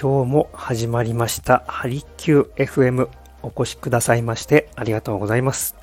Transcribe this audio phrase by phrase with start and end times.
[0.00, 1.64] 今日も始まりました。
[1.66, 3.08] ハリキュー FM
[3.42, 5.74] お越しくださいましてありがとうございます。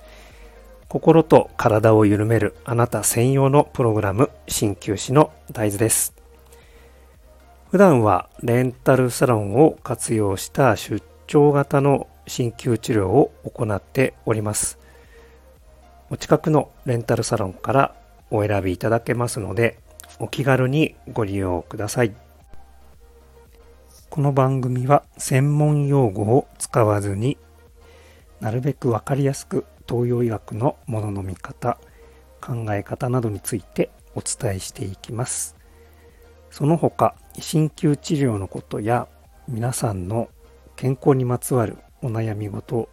[0.87, 6.15] 心と体を緩めるあなた専用のプログラム鍼灸師の大豆です。
[7.71, 14.79] 普段はレンタルサロンを活用した出張型の鍼灸治療を行っております。
[16.09, 17.95] お近くのレンタルサロンから
[18.31, 19.77] お選びいただけますので
[20.19, 22.24] お気軽にご利用ください。
[24.15, 27.37] この番組は専門用語を使わずに
[28.39, 31.77] なるべくわかりやすく東洋医学のものの見方、
[32.39, 35.57] 考え方などについてお伝えしていきます。
[36.49, 39.09] その他、鍼灸治療のことや
[39.49, 40.29] 皆さんの
[40.77, 42.87] 健康にまつわるお悩み事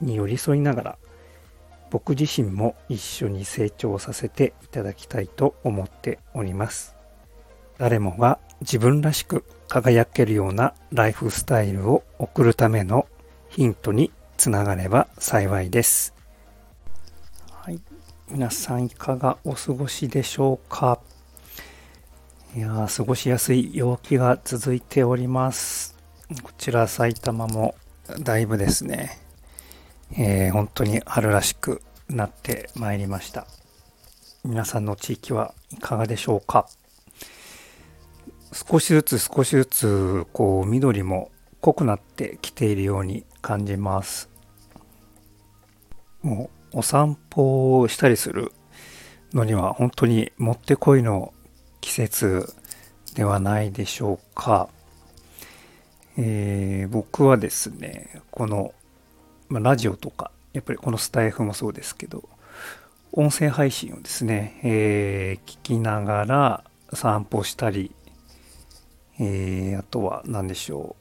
[0.00, 0.98] に寄り添いながら
[1.90, 6.96] 僕自身も一緒に成長させていただきたいと思っております。
[7.76, 13.06] 誰もが自分らしく輝けるようなライフスタイルを送るための
[13.48, 16.14] ヒントにつながれば幸いです。
[17.50, 17.80] はい。
[18.30, 21.00] 皆さんいかがお過ごしでしょうか？
[22.54, 25.96] いやー、過ごしやすい陽気が続いております。
[26.42, 27.74] こちら埼玉も
[28.20, 29.18] だいぶですね、
[30.16, 33.46] えー、本当に春らしくなってまいりました。
[34.44, 36.68] 皆さんの地域はいかがでしょうか？
[38.52, 41.30] 少しずつ少しずつこう緑も
[41.60, 44.28] 濃くなってきているように感じます。
[46.22, 48.52] もうお散歩をしたりする
[49.32, 51.32] のには本当にもってこいの
[51.80, 52.54] 季節
[53.14, 54.68] ではないでしょうか。
[56.18, 58.72] えー、僕はですね、この
[59.48, 62.28] ま、ラジオとか、やっぱりこのスタイフもそうですけど、
[63.12, 67.92] 音声配信をですね、えー、聞きながら散歩したり、
[69.18, 70.96] えー、あとは何でしょ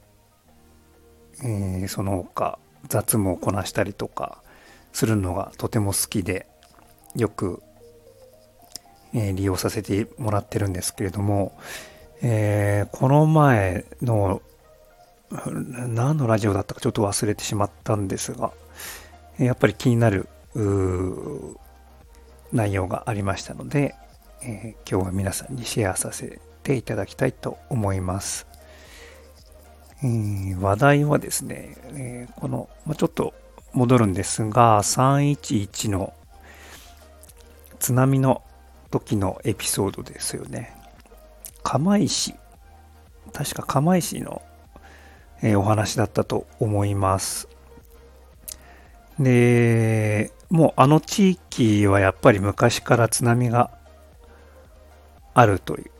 [1.44, 4.42] う、えー、その他雑務をこなしたりとか
[4.94, 6.48] するのがとても好きで、
[7.16, 7.62] よく、
[9.14, 11.58] えー、利用させてもらってるんですけれども、
[12.22, 14.42] えー、この前の
[15.88, 18.52] 何のラジオだったかちょっと忘れてしまったんですが、
[19.38, 20.30] やっぱり気になる
[22.54, 23.96] 内容がありましたので、
[24.44, 28.48] えー、今日は皆さんにシェアさせてていただきたいと思います。
[30.04, 33.34] えー、話題はですね、えー、この、まあ、ちょっと
[33.74, 36.14] 戻るんですが、311の
[37.80, 38.42] 津波の
[38.92, 40.76] 時のエピソードですよね。
[41.64, 42.36] 釜石、
[43.32, 44.42] 確か釜石の
[45.42, 47.48] えー、お話だったと思います。
[49.20, 53.70] で、もうあの地域はやっぱり昔から津波が
[55.34, 55.92] あるという、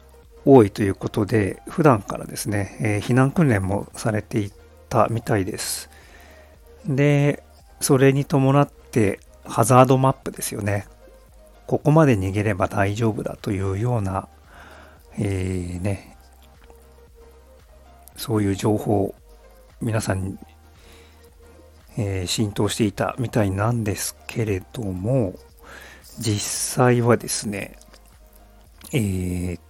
[0.46, 4.52] 多いということで、普段からですね、えー、避難訓練もされてい
[4.90, 5.90] たみたいです。
[6.86, 7.44] で、
[7.82, 10.88] それに伴ってハザードマップですよね。
[11.68, 14.28] ここまで逃げれば大丈夫だというような、
[15.18, 16.16] えー、ね、
[18.16, 19.16] そういう情報
[19.82, 20.38] 皆さんに、
[21.98, 25.34] えー、浸透していたみたいなんですけれども、
[26.20, 26.40] 実
[26.84, 27.78] 際はですね、
[28.94, 29.62] えー、っ、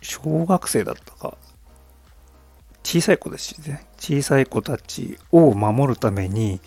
[0.00, 1.36] 小学生だったか、
[2.82, 3.86] 小さい子ですね。
[3.98, 6.60] 小さい子たちを守るために、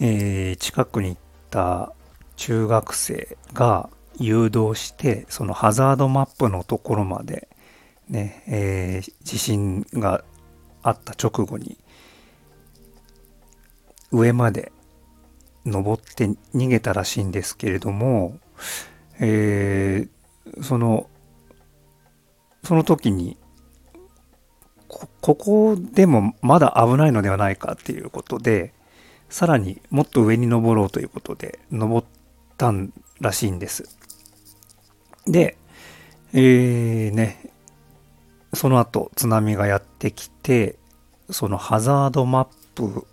[0.00, 1.92] えー、近くに行った
[2.36, 3.88] 中学生が
[4.18, 7.48] 誘導して、そのハザードマップのところまで
[8.08, 10.24] ね、えー、地震が
[10.82, 11.78] あった直後に、
[14.12, 14.72] 上まで
[15.64, 18.38] 登って逃げたらしいんですけれども、
[19.18, 21.08] えー、その、
[22.66, 23.36] その時に
[24.88, 28.72] こ、ここでもまだ危ないのではないかっていうことで、
[29.28, 32.06] さらにもっと上に登ろうということで、登っ
[32.56, 32.72] た
[33.20, 33.84] らしいんです。
[35.26, 35.56] で、
[36.32, 37.50] えー、ね、
[38.52, 40.76] その後津波がやってきて、
[41.30, 43.06] そのハザードマップ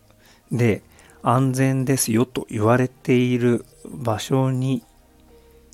[0.52, 0.84] で
[1.22, 4.84] 安全ですよと言われている場所に、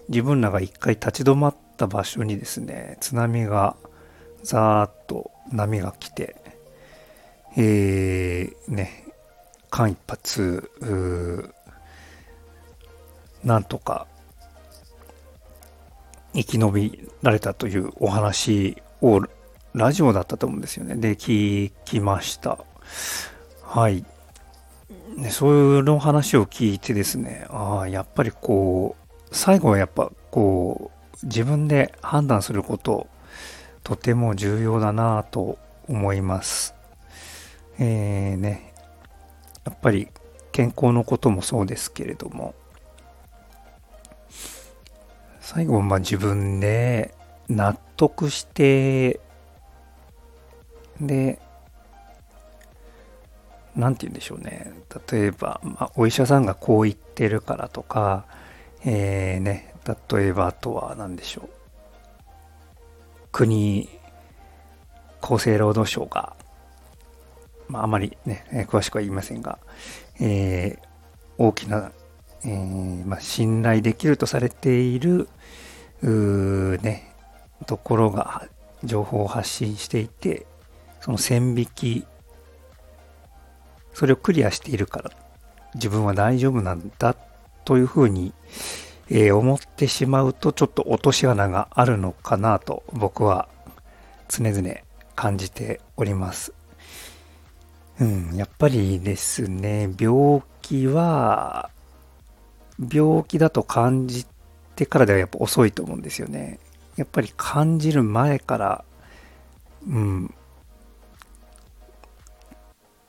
[0.08, 3.76] 自分らが一回立ち止まった場所にですね、津波が
[4.44, 6.36] ザーッと波が来て、
[7.58, 9.06] えー、ね、
[9.70, 11.50] 間一髪、
[13.44, 14.06] なんとか
[16.34, 19.22] 生き延びられたというお話を
[19.74, 20.96] ラジオだったと思うんですよね。
[20.96, 22.60] で、聞きました。
[23.64, 24.04] はい。
[25.16, 33.08] ね、そういう話を聞いてですね、ああ、やっぱりこう、最後はやっぱこう、自分で判断すること、
[33.84, 35.58] とても重要だなと
[35.88, 36.76] 思います。
[37.78, 38.74] えー、ね、
[39.66, 40.10] やっぱり
[40.52, 42.56] 健康のこともそうですけれども、
[45.40, 47.16] 最後まあ自分で
[47.50, 49.20] 納得して
[51.02, 51.40] で
[53.76, 54.72] 何て言うんでしょうね
[55.10, 58.26] 例えば、まあ、お医者さんがこう言ってるからとか
[58.86, 61.50] えー、ね例えばあとは何でしょう。
[63.32, 63.90] 国
[65.22, 66.36] 厚生労働省が
[67.68, 69.60] まああまりね詳しくは言いませんが、
[70.20, 70.88] えー、
[71.38, 71.92] 大きな、
[72.44, 75.30] えーまあ、信頼できるとされている
[76.02, 77.14] ね、
[77.66, 78.48] ところが
[78.86, 80.46] 情報を発信していて、
[81.02, 82.06] その線引き、
[83.94, 85.12] それをクリアしているから
[85.76, 87.16] 自分は大丈夫なんだ
[87.66, 88.34] というふうに、
[89.10, 93.50] え、思ってしまうとちょっと落とし穴があるのかなと僕は
[94.28, 94.76] 常々
[95.16, 96.54] 感じております。
[98.00, 101.70] うん、やっぱりですね、病気は
[102.92, 104.26] 病気だと感じ
[104.76, 106.60] てからではやっぱ遅いと思うんですよね。
[106.96, 108.86] やっぱり感じる前から、
[109.88, 110.34] うん、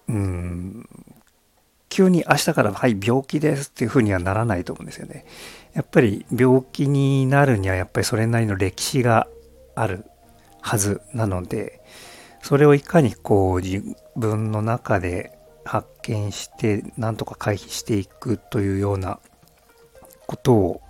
[0.09, 0.89] うん、
[1.91, 5.27] 急に明日からはい病気ですっていうふうにはならないと思うんですよね。
[5.75, 9.27] やっぱり病気になるにはやっぱりそれなりの歴史が
[9.75, 10.05] ある
[10.63, 11.83] はずなので、
[12.43, 13.85] それをいかにこう自
[14.17, 19.19] 分の中で発見してなんとか回避していくというような
[20.27, 20.81] ことを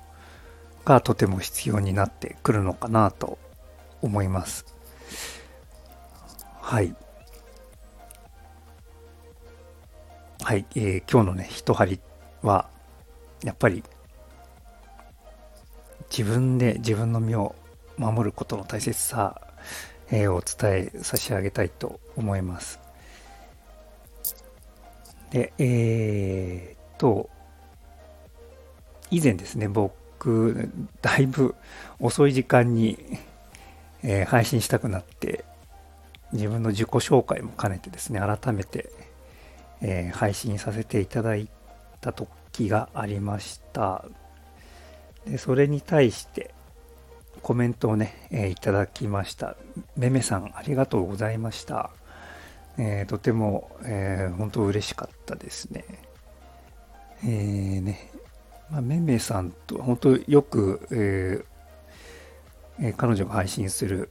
[0.85, 3.39] がとても必要になってくるのかなと
[4.03, 4.67] 思います。
[6.61, 6.95] はい。
[10.51, 12.01] はい、えー、今日のね、一針
[12.43, 12.69] は、
[13.45, 13.85] やっぱり、
[16.11, 17.55] 自分で自分の身を
[17.97, 19.41] 守ることの大切さ、
[20.11, 22.81] えー、を伝え差し上げたいと思います。
[25.31, 27.31] で、えー、と、
[29.13, 30.69] 以前ですね、僕僕、
[31.01, 31.55] だいぶ
[32.01, 32.99] 遅い時間に、
[34.03, 35.45] えー、配信したくなって、
[36.33, 38.91] 自分の自己紹介も兼ねてですね、改めて、
[39.83, 41.49] えー、配信させていただい
[42.01, 44.05] た時がありました。
[45.27, 46.55] でそれに対して
[47.43, 49.57] コメントをね、えー、いただきました。
[49.97, 51.91] めめさん、ありがとうございました。
[52.79, 55.85] えー、とても、えー、本当嬉しかったですね。
[57.25, 58.11] えー、ね、
[58.71, 61.45] まあ、めめさんと本当よく、え
[62.81, 64.11] えー、彼女が配信する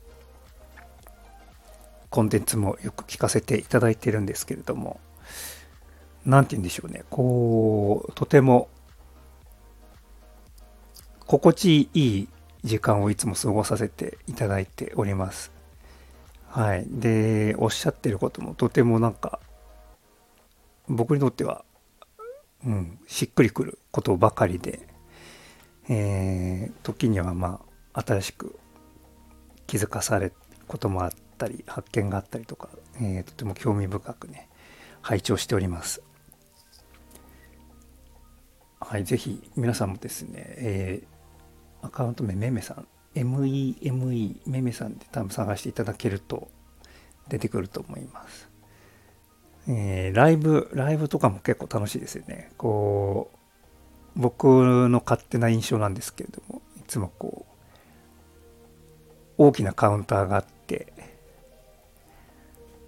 [2.09, 4.99] コンテンツもよく聞かせていただいてるんですけれども、
[6.29, 8.69] なんて言うんでしょうね、こう、とても
[11.25, 12.27] 心地いい
[12.63, 15.51] 時間をいつも過ごさせていただいております。
[16.47, 16.85] はい。
[16.87, 19.39] で、おっしゃってることもとてもなんか、
[20.87, 21.63] 僕にとっては
[22.65, 24.87] うん、しっくりくることばかりで、
[25.87, 27.61] えー、時にはま
[27.93, 28.57] あ新しく
[29.65, 30.33] 気づかされる
[30.67, 34.49] こともあったり発見があったりとか、えー、とても興味深くね
[35.01, 36.01] 拝聴しております。
[38.79, 46.49] はい、ぜひ皆さんもですね、えー、アカウント名めめさん MEME めめさんで多分探していただけると
[47.27, 48.49] 出てくると思います。
[49.67, 52.51] えー、ライブ、ライブとかも結構楽しいですよね。
[52.57, 53.29] こ
[54.15, 57.45] う、僕の勝手な印象なんですけれども、いつもこ
[59.37, 60.93] う、大きなカウンターがあって、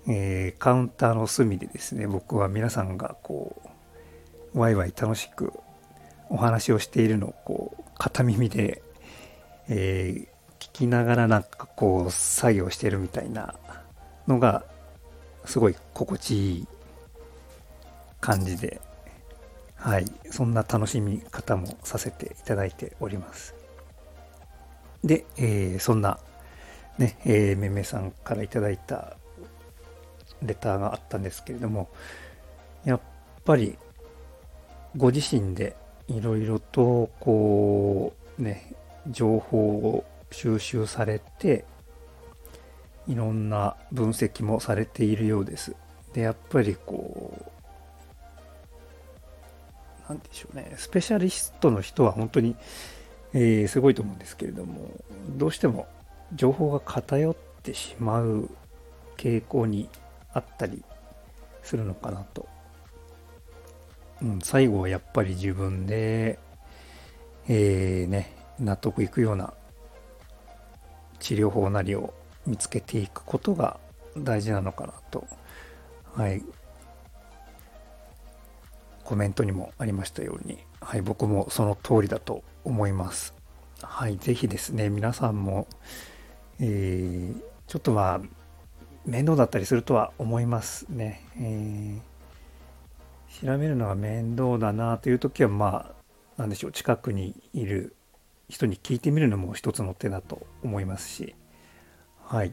[0.07, 3.61] えー、カウンターの隅でですね、僕は皆さんがこ
[4.53, 5.53] う、ワイワイ楽しく
[6.31, 8.81] お話をしているのをこう、片耳で、
[9.67, 10.21] えー、
[10.59, 13.53] 聞きながらなんかこう、作業してるみたいな
[14.27, 14.63] のが
[15.45, 16.67] すごい心地いい
[18.21, 18.79] 感じで、
[19.75, 23.53] はい、そんな楽しみ方もさせていただいております。
[25.03, 26.17] で、えー、そんな、
[26.97, 29.17] ね、えー、めめさんからいただいた
[30.41, 31.89] レターがあったんですけれども、
[32.85, 33.01] やっ
[33.43, 33.77] ぱり
[34.95, 35.75] ご自身で
[36.17, 38.73] いろいろとこうね
[39.09, 41.65] 情報を収集されて
[43.07, 45.75] いろんな分析もされているようです。
[46.13, 47.51] で、やっぱりこ
[50.07, 52.55] う、なんでしょうね、スペシャリストの人は本当に、
[53.33, 54.89] えー、すごいと思うんですけれども、
[55.29, 55.87] どうしても
[56.33, 58.49] 情報が偏ってしまう
[59.17, 59.89] 傾向に
[60.33, 60.83] あったり
[61.63, 62.47] するのかなと。
[64.21, 66.39] うん、最後はやっぱり自分で、
[67.47, 69.53] えー、ね、納得いくような
[71.19, 72.13] 治療法なりを
[72.45, 73.79] 見つけていくことが
[74.17, 75.25] 大事なのかなと、
[76.15, 76.43] はい、
[79.03, 83.33] コメントにもありましたように、はい、僕もその通りだと思います。
[83.81, 85.67] はい、ぜひですね、皆さんも、
[86.59, 88.21] えー、ちょっとまあ、
[89.05, 91.25] 面倒だったりするとは思いますね。
[91.37, 91.99] えー、
[93.39, 95.93] 調べるのが面倒だなという時は、ま
[96.37, 97.95] あ、なんでしょう、近くにいる
[98.49, 101.35] 人に聞いてみるのも一つの手だと思いますし、
[102.25, 102.51] はい。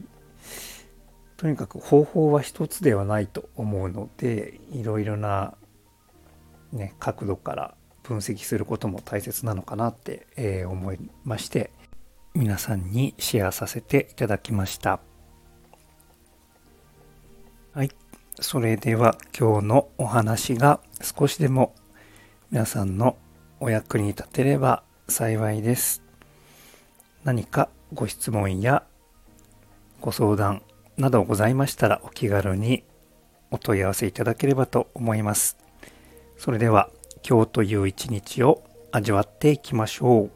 [1.37, 5.55] とにかく方法は一つではないと思うので、いろいろな、
[6.71, 11.71] ね、角度から分析することも大切なのかなって、えー、思いまして、
[12.33, 14.99] 皆さんにシェアさせていただきました。
[17.73, 17.91] はい。
[18.41, 21.75] それでは今日のお話が少しでも
[22.51, 23.17] 皆さんの
[23.59, 26.01] お役に立てれば幸いです。
[27.23, 28.83] 何かご質問や
[29.99, 30.61] ご相談
[30.97, 32.83] などございましたらお気軽に
[33.51, 35.57] お問い合わせいただければと思います。
[36.37, 36.89] それでは
[37.27, 40.31] 今日という一日を味わっていきましょう。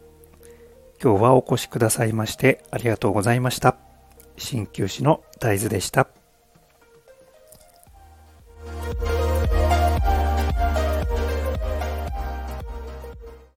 [1.02, 3.78] 今日はお越しくださいましてありがとうございました。
[4.36, 6.23] 鍼灸師の大豆でした。